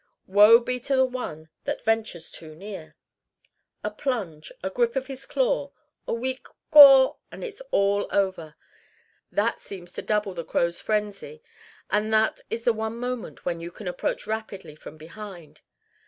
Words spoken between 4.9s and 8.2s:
of his claw, a weak caw, and it's all